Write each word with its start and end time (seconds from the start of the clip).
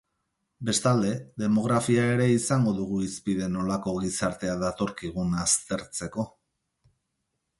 Bestalde, 0.67 1.09
demografia 1.41 2.05
ere 2.13 2.25
izango 2.37 2.73
dugu 2.79 3.03
hizpide 3.07 3.51
nolako 3.57 3.93
gizartea 4.05 4.57
datorkigun 4.65 5.39
aztertzeko. 5.45 6.27